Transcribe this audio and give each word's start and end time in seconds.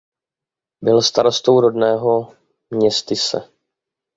Byl 0.83 1.01
starostou 1.01 1.59
rodného 1.61 2.33
městyse. 2.69 3.49